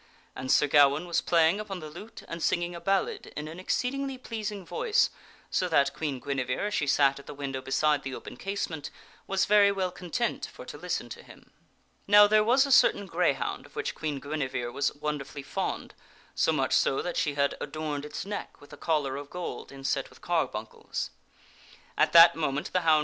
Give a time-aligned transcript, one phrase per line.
[0.35, 4.17] And Sir Gawaine was playing upon the lute and singing a ballad in an exceedingly
[4.17, 5.11] pleasing voice
[5.51, 8.89] so that Queen Guinevere, as she sat at the window beside the open casement,
[9.27, 11.51] was very well content for to listen to him.
[12.07, 15.93] Now there was a certain greyhound of which Queen Guinevere was wonderfully fond;
[16.33, 19.17] so much so that she had adorned its neck with a collar ~.~.
[19.17, 21.11] of gold inset with carbuncles.
[21.95, 22.99] At that moment the hound Sir Gawaine.